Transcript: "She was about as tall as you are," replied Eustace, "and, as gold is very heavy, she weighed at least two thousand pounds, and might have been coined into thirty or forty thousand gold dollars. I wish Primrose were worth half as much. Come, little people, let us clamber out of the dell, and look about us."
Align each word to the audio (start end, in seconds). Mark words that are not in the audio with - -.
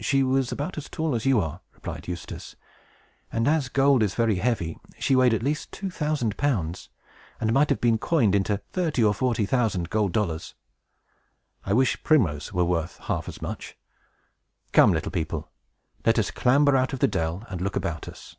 "She 0.00 0.22
was 0.22 0.50
about 0.50 0.78
as 0.78 0.88
tall 0.88 1.14
as 1.14 1.26
you 1.26 1.38
are," 1.38 1.60
replied 1.74 2.08
Eustace, 2.08 2.56
"and, 3.30 3.46
as 3.46 3.68
gold 3.68 4.02
is 4.02 4.14
very 4.14 4.36
heavy, 4.36 4.78
she 4.98 5.14
weighed 5.14 5.34
at 5.34 5.42
least 5.42 5.70
two 5.72 5.90
thousand 5.90 6.38
pounds, 6.38 6.88
and 7.38 7.52
might 7.52 7.68
have 7.68 7.78
been 7.78 7.98
coined 7.98 8.34
into 8.34 8.56
thirty 8.72 9.04
or 9.04 9.12
forty 9.12 9.44
thousand 9.44 9.90
gold 9.90 10.12
dollars. 10.12 10.54
I 11.66 11.74
wish 11.74 12.02
Primrose 12.02 12.54
were 12.54 12.64
worth 12.64 12.96
half 12.96 13.28
as 13.28 13.42
much. 13.42 13.76
Come, 14.72 14.90
little 14.94 15.12
people, 15.12 15.50
let 16.06 16.18
us 16.18 16.30
clamber 16.30 16.74
out 16.74 16.94
of 16.94 17.00
the 17.00 17.06
dell, 17.06 17.44
and 17.50 17.60
look 17.60 17.76
about 17.76 18.08
us." 18.08 18.36